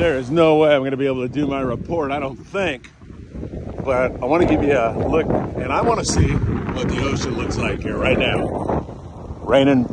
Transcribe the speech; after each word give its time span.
there 0.00 0.16
is 0.16 0.30
no 0.30 0.56
way 0.56 0.74
I'm 0.74 0.80
going 0.80 0.92
to 0.92 0.96
be 0.96 1.06
able 1.06 1.22
to 1.22 1.28
do 1.28 1.46
my 1.46 1.60
report, 1.60 2.10
I 2.10 2.18
don't 2.18 2.36
think. 2.36 2.90
But 3.84 4.12
I 4.12 4.24
want 4.24 4.42
to 4.42 4.48
give 4.48 4.64
you 4.64 4.76
a 4.76 4.96
look, 5.08 5.26
and 5.26 5.72
I 5.72 5.82
want 5.82 6.00
to 6.00 6.06
see 6.06 6.28
what 6.28 6.88
the 6.88 7.02
ocean 7.04 7.36
looks 7.36 7.56
like 7.56 7.82
here 7.82 7.96
right 7.96 8.18
now. 8.18 8.46
Raining 9.42 9.86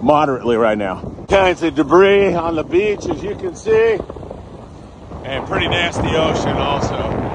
moderately 0.00 0.56
right 0.56 0.76
now. 0.76 1.26
Kinds 1.28 1.62
of 1.62 1.74
debris 1.74 2.34
on 2.34 2.56
the 2.56 2.64
beach, 2.64 3.06
as 3.06 3.22
you 3.22 3.34
can 3.36 3.54
see, 3.54 3.98
and 5.24 5.46
pretty 5.46 5.68
nasty 5.68 6.08
ocean 6.08 6.56
also. 6.56 7.25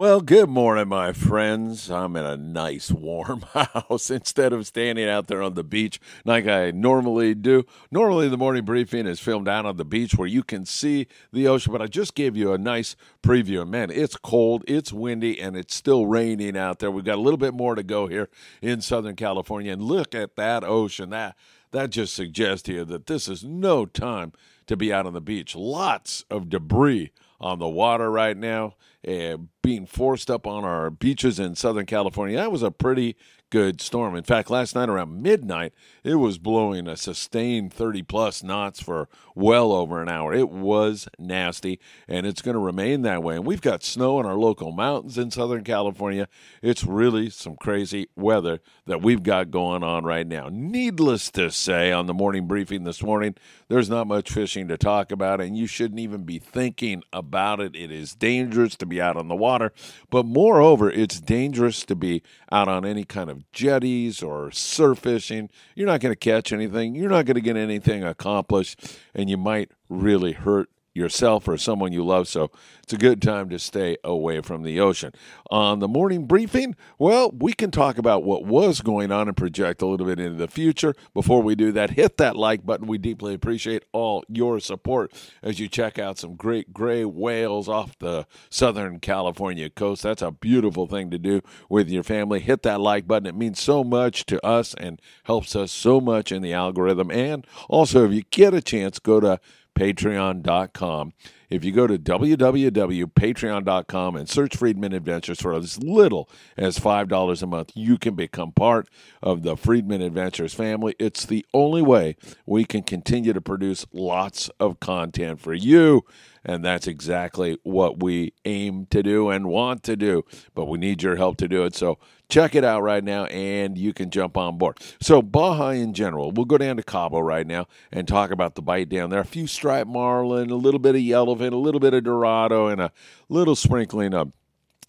Well, 0.00 0.20
good 0.20 0.48
morning, 0.48 0.86
my 0.86 1.12
friends. 1.12 1.90
I'm 1.90 2.14
in 2.14 2.24
a 2.24 2.36
nice 2.36 2.92
warm 2.92 3.40
house 3.52 4.12
instead 4.12 4.52
of 4.52 4.64
standing 4.64 5.08
out 5.08 5.26
there 5.26 5.42
on 5.42 5.54
the 5.54 5.64
beach 5.64 5.98
like 6.24 6.46
I 6.46 6.70
normally 6.70 7.34
do. 7.34 7.64
Normally, 7.90 8.28
the 8.28 8.36
morning 8.36 8.64
briefing 8.64 9.08
is 9.08 9.18
filmed 9.18 9.48
out 9.48 9.66
on 9.66 9.76
the 9.76 9.84
beach 9.84 10.14
where 10.14 10.28
you 10.28 10.44
can 10.44 10.64
see 10.66 11.08
the 11.32 11.48
ocean, 11.48 11.72
but 11.72 11.82
I 11.82 11.88
just 11.88 12.14
gave 12.14 12.36
you 12.36 12.52
a 12.52 12.58
nice 12.58 12.94
preview. 13.24 13.68
Man, 13.68 13.90
it's 13.90 14.16
cold, 14.16 14.62
it's 14.68 14.92
windy, 14.92 15.40
and 15.40 15.56
it's 15.56 15.74
still 15.74 16.06
raining 16.06 16.56
out 16.56 16.78
there. 16.78 16.92
We've 16.92 17.04
got 17.04 17.18
a 17.18 17.20
little 17.20 17.36
bit 17.36 17.52
more 17.52 17.74
to 17.74 17.82
go 17.82 18.06
here 18.06 18.28
in 18.62 18.80
Southern 18.80 19.16
California. 19.16 19.72
And 19.72 19.82
look 19.82 20.14
at 20.14 20.36
that 20.36 20.62
ocean. 20.62 21.10
That 21.10 21.34
that 21.72 21.90
just 21.90 22.14
suggests 22.14 22.62
to 22.66 22.72
you 22.72 22.84
that 22.84 23.08
this 23.08 23.26
is 23.26 23.42
no 23.42 23.84
time 23.84 24.32
to 24.68 24.76
be 24.76 24.92
out 24.92 25.06
on 25.06 25.12
the 25.12 25.20
beach. 25.20 25.56
Lots 25.56 26.24
of 26.30 26.48
debris 26.48 27.10
on 27.40 27.58
the 27.58 27.68
water 27.68 28.10
right 28.10 28.36
now, 28.36 28.74
uh, 29.06 29.36
being 29.62 29.86
forced 29.86 30.30
up 30.30 30.46
on 30.46 30.64
our 30.64 30.90
beaches 30.90 31.38
in 31.38 31.54
Southern 31.54 31.86
California. 31.86 32.36
That 32.36 32.52
was 32.52 32.62
a 32.62 32.70
pretty 32.70 33.16
good 33.50 33.80
storm. 33.80 34.16
In 34.16 34.24
fact, 34.24 34.50
last 34.50 34.74
night 34.74 34.88
around 34.88 35.22
midnight, 35.22 35.72
it 36.04 36.16
was 36.16 36.38
blowing 36.38 36.86
a 36.86 36.96
sustained 36.96 37.72
30 37.72 38.02
plus 38.02 38.42
knots 38.42 38.82
for 38.82 39.08
well 39.34 39.72
over 39.72 40.02
an 40.02 40.08
hour. 40.08 40.34
It 40.34 40.50
was 40.50 41.08
nasty, 41.18 41.78
and 42.06 42.26
it's 42.26 42.42
going 42.42 42.54
to 42.54 42.60
remain 42.60 43.02
that 43.02 43.22
way. 43.22 43.36
And 43.36 43.46
we've 43.46 43.60
got 43.60 43.82
snow 43.82 44.20
in 44.20 44.26
our 44.26 44.36
local 44.36 44.72
mountains 44.72 45.16
in 45.16 45.30
Southern 45.30 45.64
California. 45.64 46.28
It's 46.62 46.84
really 46.84 47.30
some 47.30 47.56
crazy 47.56 48.08
weather 48.16 48.60
that 48.86 49.02
we've 49.02 49.22
got 49.22 49.50
going 49.50 49.82
on 49.82 50.04
right 50.04 50.26
now. 50.26 50.48
Needless 50.50 51.30
to 51.32 51.50
say, 51.50 51.92
on 51.92 52.06
the 52.06 52.14
morning 52.14 52.46
briefing 52.46 52.84
this 52.84 53.02
morning, 53.02 53.34
there's 53.68 53.88
not 53.88 54.06
much 54.06 54.30
fishing 54.30 54.68
to 54.68 54.76
talk 54.76 55.12
about, 55.12 55.40
and 55.40 55.56
you 55.56 55.66
shouldn't 55.66 56.00
even 56.00 56.24
be 56.24 56.38
thinking 56.38 57.02
about 57.12 57.60
it. 57.60 57.76
It 57.76 57.90
is 57.90 58.14
dangerous 58.14 58.76
to 58.76 58.86
be 58.86 59.00
out 59.00 59.16
on 59.16 59.28
the 59.28 59.36
water, 59.36 59.72
but 60.10 60.26
moreover, 60.26 60.90
it's 60.90 61.20
dangerous 61.20 61.84
to 61.84 61.94
be 61.94 62.22
out 62.50 62.68
on 62.68 62.84
any 62.84 63.04
kind 63.04 63.30
of 63.30 63.37
jetties 63.52 64.22
or 64.22 64.50
surf 64.50 65.00
fishing. 65.00 65.50
You're 65.74 65.86
not 65.86 66.00
going 66.00 66.12
to 66.12 66.18
catch 66.18 66.52
anything. 66.52 66.94
You're 66.94 67.10
not 67.10 67.26
going 67.26 67.36
to 67.36 67.40
get 67.40 67.56
anything 67.56 68.04
accomplished, 68.04 68.98
and 69.14 69.28
you 69.28 69.36
might 69.36 69.70
really 69.88 70.32
hurt 70.32 70.70
yourself 70.98 71.48
or 71.48 71.56
someone 71.56 71.92
you 71.92 72.04
love. 72.04 72.28
So 72.28 72.50
it's 72.82 72.92
a 72.92 72.98
good 72.98 73.22
time 73.22 73.48
to 73.50 73.58
stay 73.58 73.96
away 74.02 74.40
from 74.40 74.62
the 74.62 74.80
ocean. 74.80 75.12
On 75.50 75.78
the 75.78 75.88
morning 75.88 76.26
briefing, 76.26 76.74
well, 76.98 77.30
we 77.30 77.52
can 77.52 77.70
talk 77.70 77.98
about 77.98 78.24
what 78.24 78.44
was 78.44 78.80
going 78.80 79.12
on 79.12 79.28
and 79.28 79.36
project 79.36 79.80
a 79.80 79.86
little 79.86 80.06
bit 80.06 80.18
into 80.18 80.36
the 80.36 80.48
future. 80.48 80.94
Before 81.14 81.42
we 81.42 81.54
do 81.54 81.70
that, 81.72 81.90
hit 81.90 82.16
that 82.16 82.36
like 82.36 82.66
button. 82.66 82.86
We 82.86 82.98
deeply 82.98 83.34
appreciate 83.34 83.84
all 83.92 84.24
your 84.28 84.60
support 84.60 85.12
as 85.42 85.60
you 85.60 85.68
check 85.68 85.98
out 85.98 86.18
some 86.18 86.34
great 86.34 86.72
gray 86.72 87.04
whales 87.04 87.68
off 87.68 87.98
the 87.98 88.26
Southern 88.50 89.00
California 89.00 89.70
coast. 89.70 90.02
That's 90.02 90.22
a 90.22 90.30
beautiful 90.30 90.86
thing 90.86 91.10
to 91.10 91.18
do 91.18 91.42
with 91.68 91.88
your 91.88 92.02
family. 92.02 92.40
Hit 92.40 92.62
that 92.62 92.80
like 92.80 93.06
button. 93.06 93.26
It 93.26 93.36
means 93.36 93.60
so 93.60 93.84
much 93.84 94.26
to 94.26 94.44
us 94.44 94.74
and 94.74 95.00
helps 95.24 95.54
us 95.54 95.70
so 95.70 96.00
much 96.00 96.32
in 96.32 96.42
the 96.42 96.52
algorithm. 96.52 97.10
And 97.10 97.46
also, 97.68 98.06
if 98.06 98.12
you 98.12 98.22
get 98.30 98.54
a 98.54 98.62
chance, 98.62 98.98
go 98.98 99.20
to 99.20 99.40
patreon.com. 99.78 101.12
If 101.48 101.64
you 101.64 101.72
go 101.72 101.86
to 101.86 101.96
www.patreon.com 101.96 104.16
and 104.16 104.28
search 104.28 104.56
Freedman 104.56 104.92
Adventures 104.92 105.40
for 105.40 105.54
as 105.54 105.80
little 105.82 106.28
as 106.56 106.80
$5 106.80 107.42
a 107.42 107.46
month, 107.46 107.70
you 107.74 107.96
can 107.96 108.16
become 108.16 108.50
part 108.52 108.88
of 109.22 109.44
the 109.44 109.56
Freedman 109.56 110.02
Adventures 110.02 110.52
family. 110.52 110.96
It's 110.98 111.24
the 111.24 111.46
only 111.54 111.80
way 111.80 112.16
we 112.44 112.64
can 112.64 112.82
continue 112.82 113.32
to 113.32 113.40
produce 113.40 113.86
lots 113.92 114.50
of 114.60 114.80
content 114.80 115.40
for 115.40 115.54
you. 115.54 116.04
And 116.44 116.64
that's 116.64 116.86
exactly 116.86 117.58
what 117.62 118.02
we 118.02 118.32
aim 118.44 118.86
to 118.90 119.02
do 119.02 119.30
and 119.30 119.46
want 119.46 119.82
to 119.84 119.96
do. 119.96 120.24
But 120.54 120.66
we 120.66 120.78
need 120.78 121.02
your 121.02 121.16
help 121.16 121.36
to 121.38 121.48
do 121.48 121.64
it. 121.64 121.74
So 121.74 121.98
check 122.28 122.54
it 122.54 122.64
out 122.64 122.82
right 122.82 123.02
now 123.02 123.24
and 123.26 123.78
you 123.78 123.92
can 123.92 124.10
jump 124.10 124.36
on 124.36 124.58
board. 124.58 124.78
So, 125.00 125.22
Baja 125.22 125.70
in 125.70 125.94
general, 125.94 126.30
we'll 126.30 126.44
go 126.44 126.58
down 126.58 126.76
to 126.76 126.82
Cabo 126.82 127.20
right 127.20 127.46
now 127.46 127.66
and 127.90 128.06
talk 128.06 128.30
about 128.30 128.54
the 128.54 128.62
bite 128.62 128.88
down 128.88 129.10
there. 129.10 129.20
A 129.20 129.24
few 129.24 129.46
striped 129.46 129.88
marlin, 129.88 130.50
a 130.50 130.56
little 130.56 130.80
bit 130.80 130.94
of 130.94 131.00
yellowfin, 131.00 131.52
a 131.52 131.56
little 131.56 131.80
bit 131.80 131.94
of 131.94 132.04
dorado, 132.04 132.68
and 132.68 132.80
a 132.80 132.92
little 133.28 133.56
sprinkling 133.56 134.14
of 134.14 134.32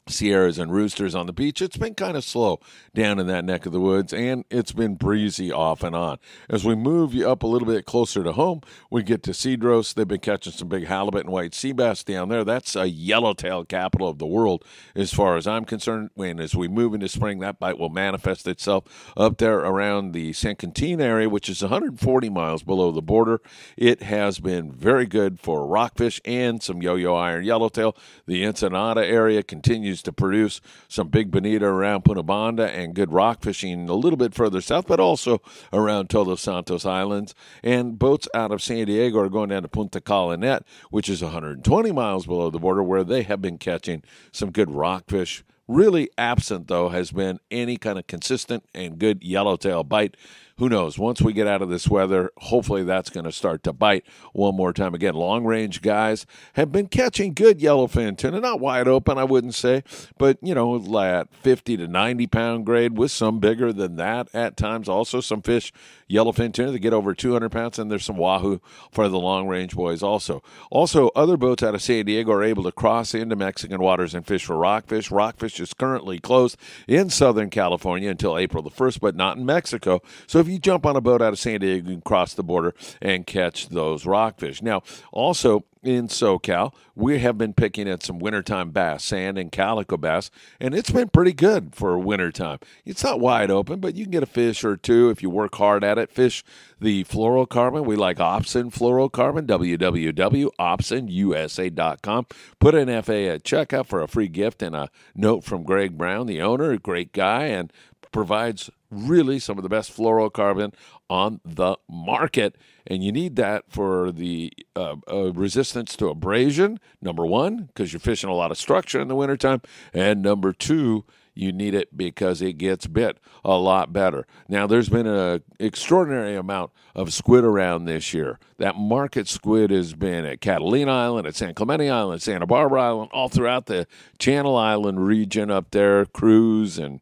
Sierras 0.09 0.57
and 0.57 0.71
roosters 0.71 1.15
on 1.15 1.25
the 1.25 1.33
beach. 1.33 1.61
It's 1.61 1.77
been 1.77 1.95
kind 1.95 2.17
of 2.17 2.23
slow 2.23 2.59
down 2.93 3.19
in 3.19 3.27
that 3.27 3.45
neck 3.45 3.65
of 3.65 3.71
the 3.71 3.79
woods, 3.79 4.13
and 4.13 4.45
it's 4.49 4.71
been 4.71 4.95
breezy 4.95 5.51
off 5.51 5.83
and 5.83 5.95
on. 5.95 6.17
As 6.49 6.65
we 6.65 6.75
move 6.75 7.13
you 7.13 7.29
up 7.29 7.43
a 7.43 7.47
little 7.47 7.67
bit 7.67 7.85
closer 7.85 8.23
to 8.23 8.31
home, 8.31 8.61
we 8.89 9.03
get 9.03 9.23
to 9.23 9.31
Cedros. 9.31 9.93
They've 9.93 10.07
been 10.07 10.19
catching 10.19 10.53
some 10.53 10.67
big 10.67 10.87
halibut 10.87 11.25
and 11.25 11.33
white 11.33 11.53
sea 11.53 11.71
bass 11.71 12.03
down 12.03 12.29
there. 12.29 12.43
That's 12.43 12.75
a 12.75 12.89
yellowtail 12.89 13.65
capital 13.65 14.09
of 14.09 14.17
the 14.17 14.25
world, 14.25 14.63
as 14.95 15.13
far 15.13 15.37
as 15.37 15.47
I'm 15.47 15.65
concerned. 15.65 16.09
And 16.17 16.39
as 16.39 16.55
we 16.55 16.67
move 16.67 16.93
into 16.93 17.07
spring, 17.07 17.39
that 17.39 17.59
bite 17.59 17.77
will 17.77 17.89
manifest 17.89 18.47
itself 18.47 19.13
up 19.15 19.37
there 19.37 19.59
around 19.59 20.11
the 20.11 20.33
San 20.33 20.55
Quintin 20.55 21.01
area, 21.01 21.29
which 21.29 21.49
is 21.49 21.61
140 21.61 22.29
miles 22.29 22.63
below 22.63 22.91
the 22.91 23.01
border. 23.01 23.41
It 23.77 24.03
has 24.03 24.39
been 24.39 24.71
very 24.71 25.05
good 25.05 25.39
for 25.39 25.67
rockfish 25.67 26.21
and 26.25 26.61
some 26.61 26.81
yo-yo 26.81 27.15
iron 27.15 27.45
yellowtail. 27.45 27.95
The 28.25 28.45
Ensenada 28.45 29.05
area 29.05 29.43
continues 29.43 29.98
to 30.03 30.11
produce 30.11 30.61
some 30.87 31.09
big 31.09 31.31
bonita 31.31 31.65
around 31.65 32.05
Punta 32.05 32.23
Banda 32.23 32.69
and 32.69 32.93
good 32.93 33.11
rock 33.11 33.41
fishing 33.41 33.89
a 33.89 33.93
little 33.93 34.17
bit 34.17 34.33
further 34.33 34.61
south, 34.61 34.87
but 34.87 34.99
also 34.99 35.41
around 35.71 36.09
Todos 36.09 36.41
Santos 36.41 36.85
Islands. 36.85 37.35
And 37.63 37.99
boats 37.99 38.27
out 38.33 38.51
of 38.51 38.61
San 38.61 38.85
Diego 38.85 39.19
are 39.19 39.29
going 39.29 39.49
down 39.49 39.63
to 39.63 39.67
Punta 39.67 40.01
Colonet, 40.01 40.61
which 40.89 41.09
is 41.09 41.21
120 41.21 41.91
miles 41.91 42.25
below 42.25 42.49
the 42.49 42.59
border, 42.59 42.83
where 42.83 43.03
they 43.03 43.23
have 43.23 43.41
been 43.41 43.57
catching 43.57 44.03
some 44.31 44.51
good 44.51 44.71
rockfish. 44.71 45.43
Really 45.67 46.09
absent, 46.17 46.67
though, 46.67 46.89
has 46.89 47.11
been 47.11 47.39
any 47.51 47.77
kind 47.77 47.99
of 47.99 48.07
consistent 48.07 48.63
and 48.73 48.97
good 48.97 49.23
yellowtail 49.23 49.83
bite 49.83 50.17
who 50.59 50.67
knows? 50.67 50.99
Once 50.99 51.21
we 51.21 51.31
get 51.31 51.47
out 51.47 51.61
of 51.61 51.69
this 51.69 51.87
weather, 51.87 52.31
hopefully 52.37 52.83
that's 52.83 53.09
going 53.09 53.23
to 53.23 53.31
start 53.31 53.63
to 53.63 53.71
bite 53.71 54.05
one 54.33 54.55
more 54.55 54.73
time. 54.73 54.93
Again, 54.93 55.15
long 55.15 55.45
range 55.45 55.81
guys 55.81 56.25
have 56.53 56.69
been 56.69 56.87
catching 56.87 57.33
good 57.33 57.59
yellowfin 57.59 58.17
tuna, 58.17 58.41
not 58.41 58.59
wide 58.59 58.87
open, 58.87 59.17
I 59.17 59.23
wouldn't 59.23 59.55
say, 59.55 59.83
but 60.17 60.37
you 60.41 60.53
know, 60.53 60.75
at 60.99 61.33
50 61.33 61.77
to 61.77 61.87
90 61.87 62.27
pound 62.27 62.65
grade 62.65 62.97
with 62.97 63.09
some 63.09 63.39
bigger 63.39 63.71
than 63.71 63.95
that 63.95 64.27
at 64.33 64.57
times. 64.57 64.89
Also, 64.89 65.21
some 65.21 65.41
fish, 65.41 65.71
yellowfin 66.09 66.53
tuna, 66.53 66.71
that 66.71 66.79
get 66.79 66.91
over 66.91 67.13
200 67.13 67.49
pounds, 67.49 67.79
and 67.79 67.89
there's 67.89 68.03
some 68.03 68.17
wahoo 68.17 68.59
for 68.91 69.07
the 69.07 69.17
long 69.17 69.47
range 69.47 69.75
boys 69.75 70.03
also. 70.03 70.43
Also, 70.69 71.09
other 71.15 71.37
boats 71.37 71.63
out 71.63 71.73
of 71.73 71.81
San 71.81 72.03
Diego 72.03 72.33
are 72.33 72.43
able 72.43 72.63
to 72.63 72.71
cross 72.73 73.13
into 73.13 73.37
Mexican 73.37 73.79
waters 73.79 74.13
and 74.13 74.27
fish 74.27 74.43
for 74.43 74.57
rockfish. 74.57 75.09
Rockfish 75.09 75.61
is 75.61 75.73
currently 75.73 76.19
closed 76.19 76.57
in 76.85 77.09
Southern 77.09 77.49
California 77.49 78.09
until 78.09 78.37
April 78.37 78.61
the 78.61 78.69
1st, 78.69 78.99
but 78.99 79.15
not 79.15 79.37
in 79.37 79.45
Mexico. 79.45 80.01
So 80.27 80.39
if 80.39 80.48
you 80.49 80.59
jump 80.59 80.85
on 80.85 80.95
a 80.95 81.01
boat 81.01 81.21
out 81.21 81.33
of 81.33 81.39
San 81.39 81.59
Diego, 81.59 81.89
can 81.89 82.01
cross 82.01 82.33
the 82.33 82.43
border 82.43 82.73
and 83.01 83.25
catch 83.25 83.69
those 83.69 84.05
rockfish. 84.05 84.61
Now, 84.61 84.83
also 85.11 85.65
in 85.81 86.09
SoCal, 86.09 86.73
we 86.95 87.19
have 87.19 87.37
been 87.37 87.53
picking 87.53 87.87
at 87.87 88.03
some 88.03 88.19
wintertime 88.19 88.71
bass, 88.71 89.01
sand 89.03 89.37
and 89.37 89.49
calico 89.51 89.95
bass, 89.95 90.29
and 90.59 90.75
it's 90.75 90.91
been 90.91 91.07
pretty 91.07 91.31
good 91.31 91.73
for 91.73 91.97
wintertime. 91.97 92.59
It's 92.83 93.01
not 93.03 93.21
wide 93.21 93.49
open, 93.49 93.79
but 93.79 93.95
you 93.95 94.03
can 94.03 94.11
get 94.11 94.23
a 94.23 94.27
fish 94.27 94.65
or 94.65 94.75
two 94.75 95.09
if 95.09 95.23
you 95.23 95.29
work 95.29 95.55
hard 95.55 95.85
at 95.85 95.97
it. 95.97 96.11
Fish 96.11 96.43
the 96.81 97.05
fluorocarbon. 97.05 97.85
We 97.85 97.95
like 97.95 98.17
Opsin 98.17 98.73
fluorocarbon, 98.73 99.47
www.opsinusa.com. 99.47 102.25
Put 102.59 102.75
an 102.75 103.01
FA 103.01 103.29
at 103.29 103.43
checkout 103.43 103.85
for 103.85 104.01
a 104.01 104.07
free 104.07 104.27
gift 104.27 104.61
and 104.61 104.75
a 104.75 104.89
note 105.15 105.45
from 105.45 105.63
Greg 105.63 105.97
Brown, 105.97 106.27
the 106.27 106.41
owner, 106.41 106.71
a 106.71 106.77
great 106.77 107.13
guy, 107.13 107.45
and 107.45 107.71
provides 108.11 108.69
really 108.89 109.39
some 109.39 109.57
of 109.57 109.63
the 109.63 109.69
best 109.69 109.95
fluorocarbon 109.95 110.73
on 111.09 111.39
the 111.45 111.77
market. 111.89 112.55
And 112.87 113.03
you 113.03 113.11
need 113.11 113.35
that 113.35 113.65
for 113.69 114.11
the 114.11 114.51
uh, 114.75 114.95
uh, 115.11 115.31
resistance 115.33 115.95
to 115.97 116.07
abrasion, 116.07 116.79
number 117.01 117.25
one, 117.25 117.65
because 117.65 117.93
you're 117.93 117.99
fishing 117.99 118.29
a 118.29 118.35
lot 118.35 118.51
of 118.51 118.57
structure 118.57 118.99
in 118.99 119.07
the 119.07 119.15
wintertime. 119.15 119.61
And 119.93 120.21
number 120.21 120.53
two, 120.53 121.05
you 121.39 121.53
need 121.53 121.73
it 121.73 121.95
because 121.95 122.41
it 122.41 122.53
gets 122.53 122.85
bit 122.85 123.17
a 123.45 123.55
lot 123.57 123.93
better. 123.93 124.27
Now, 124.49 124.67
there's 124.67 124.89
been 124.89 125.07
an 125.07 125.41
extraordinary 125.59 126.35
amount 126.35 126.71
of 126.95 127.13
squid 127.13 127.45
around 127.45 127.85
this 127.85 128.13
year. 128.13 128.39
That 128.57 128.75
market 128.75 129.27
squid 129.27 129.71
has 129.71 129.93
been 129.93 130.25
at 130.25 130.41
Catalina 130.41 130.91
Island, 130.91 131.27
at 131.27 131.35
San 131.35 131.53
Clemente 131.53 131.89
Island, 131.89 132.21
Santa 132.21 132.45
Barbara 132.45 132.81
Island, 132.81 133.11
all 133.13 133.29
throughout 133.29 133.67
the 133.67 133.87
Channel 134.17 134.57
Island 134.57 135.05
region 135.05 135.49
up 135.49 135.71
there, 135.71 136.05
Cruz 136.05 136.77
and 136.77 136.99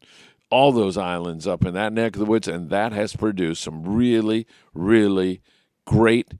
all 0.50 0.72
those 0.72 0.96
islands 0.96 1.46
up 1.46 1.64
in 1.64 1.74
that 1.74 1.92
neck 1.92 2.14
of 2.14 2.20
the 2.20 2.26
woods, 2.26 2.48
and 2.48 2.70
that 2.70 2.92
has 2.92 3.14
produced 3.14 3.62
some 3.62 3.82
really, 3.82 4.46
really 4.72 5.42
great 5.84 6.32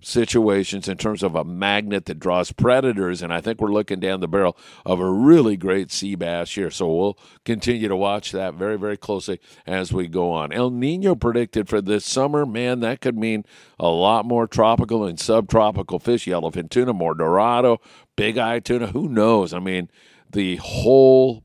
situations 0.00 0.86
in 0.86 0.96
terms 0.96 1.24
of 1.24 1.34
a 1.34 1.42
magnet 1.42 2.04
that 2.04 2.20
draws 2.20 2.52
predators. 2.52 3.20
And 3.20 3.32
I 3.32 3.40
think 3.40 3.60
we're 3.60 3.72
looking 3.72 3.98
down 3.98 4.20
the 4.20 4.28
barrel 4.28 4.56
of 4.86 5.00
a 5.00 5.10
really 5.10 5.56
great 5.56 5.90
sea 5.90 6.14
bass 6.14 6.54
here. 6.54 6.70
So 6.70 6.92
we'll 6.92 7.18
continue 7.44 7.88
to 7.88 7.96
watch 7.96 8.30
that 8.32 8.54
very, 8.54 8.78
very 8.78 8.96
closely 8.96 9.40
as 9.66 9.92
we 9.92 10.06
go 10.06 10.30
on. 10.30 10.52
El 10.52 10.70
Nino 10.70 11.14
predicted 11.16 11.68
for 11.68 11.80
this 11.80 12.04
summer. 12.04 12.46
Man, 12.46 12.80
that 12.80 13.00
could 13.00 13.18
mean 13.18 13.44
a 13.78 13.88
lot 13.88 14.24
more 14.24 14.46
tropical 14.46 15.04
and 15.04 15.18
subtropical 15.18 15.98
fish, 15.98 16.26
yellowfin 16.26 16.70
tuna, 16.70 16.92
more 16.92 17.14
dorado, 17.14 17.80
big 18.14 18.38
eye 18.38 18.60
tuna. 18.60 18.88
Who 18.88 19.08
knows? 19.08 19.52
I 19.52 19.58
mean, 19.58 19.90
the 20.30 20.56
whole 20.56 21.44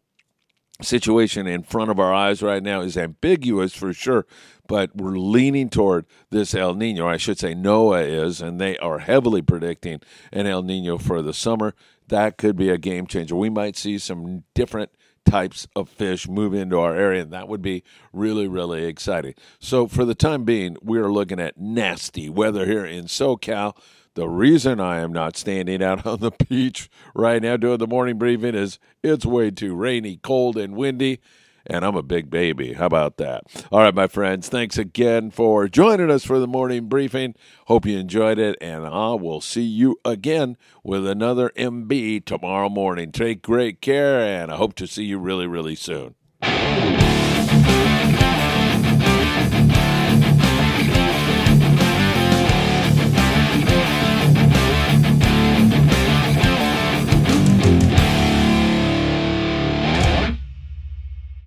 situation 0.82 1.48
in 1.48 1.64
front 1.64 1.92
of 1.92 2.00
our 2.00 2.14
eyes 2.14 2.42
right 2.42 2.64
now 2.64 2.82
is 2.82 2.98
ambiguous 2.98 3.74
for 3.76 3.94
sure, 3.94 4.26
but 4.68 4.96
we're 4.96 5.18
leaning 5.18 5.70
toward 5.70 6.06
this 6.30 6.56
El 6.56 6.74
Nino. 6.74 7.08
I 7.08 7.18
should 7.18 7.38
say 7.38 7.54
NOAA 7.54 8.26
is, 8.26 8.42
and 8.42 8.60
they 8.60 8.78
are 8.78 9.00
heavily 9.00 9.42
predicting 9.42 10.02
an 10.32 10.48
El 10.48 10.64
Nino 10.64 10.98
for 10.98 11.22
the 11.22 11.34
summer. 11.34 11.76
That 12.08 12.38
could 12.38 12.56
be 12.56 12.70
a 12.70 12.78
game 12.78 13.08
changer. 13.08 13.36
We 13.36 13.50
might 13.50 13.78
see 13.78 13.98
some 13.98 14.44
different 14.54 14.92
types 15.26 15.68
of 15.76 15.90
fish 15.90 16.28
move 16.28 16.54
into 16.54 16.80
our 16.80 16.96
area, 16.96 17.22
and 17.22 17.32
that 17.32 17.48
would 17.48 17.62
be 17.62 17.84
really, 18.12 18.48
really 18.48 18.86
exciting. 18.86 19.36
So, 19.60 19.88
for 19.88 20.06
the 20.06 20.16
time 20.16 20.44
being, 20.44 20.78
we 20.82 21.00
are 21.00 21.12
looking 21.12 21.40
at 21.40 21.58
nasty 21.58 22.30
weather 22.30 22.66
here 22.66 22.86
in 22.86 23.06
SoCal. 23.06 23.76
The 24.16 24.30
reason 24.30 24.80
I 24.80 25.00
am 25.00 25.12
not 25.12 25.38
standing 25.38 25.82
out 25.84 26.06
on 26.06 26.20
the 26.20 26.32
beach 26.32 26.90
right 27.16 27.42
now 27.42 27.58
doing 27.58 27.78
the 27.80 27.88
morning 27.88 28.18
briefing 28.18 28.56
is 28.56 28.80
it's 29.02 29.26
way 29.26 29.52
too 29.52 29.76
rainy, 29.76 30.18
cold, 30.18 30.58
and 30.58 30.76
windy 30.76 31.20
and 31.66 31.86
I'm 31.86 31.96
a 31.96 32.04
big 32.04 32.30
baby. 32.30 32.74
How 32.74 32.86
about 32.88 33.18
that? 33.18 33.44
All 33.72 33.80
right, 33.80 33.96
my 33.96 34.08
friends, 34.08 34.50
thanks 34.50 34.78
again 34.78 35.32
for 35.32 35.68
joining 35.68 36.12
us 36.12 36.24
for 36.24 36.40
the 36.40 36.48
morning 36.48 36.88
briefing. 36.88 37.36
Hope 37.68 37.86
you 37.86 37.98
enjoyed 37.98 38.40
it, 38.40 38.58
and 38.62 38.86
I 38.86 39.14
will 39.14 39.42
see 39.42 39.64
you 39.64 40.00
again 40.04 40.58
with 40.84 41.08
another 41.08 41.52
MB 41.56 42.26
tomorrow 42.26 42.70
morning. 42.70 43.12
Take 43.12 43.42
great 43.42 43.82
care, 43.82 44.20
and 44.20 44.52
I 44.52 44.58
hope 44.58 44.76
to 44.76 44.88
see 44.88 45.06
you 45.06 45.20
really, 45.20 45.48
really 45.48 45.76
soon. 45.76 46.16